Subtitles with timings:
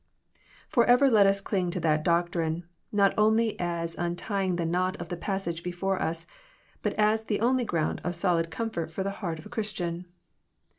[0.67, 5.15] Forever let us cling to that doctrine, not only as untying the knot of the
[5.15, 6.25] passage before us,
[6.81, 10.07] but as the only ground of solid comfort for the heart of a Christian.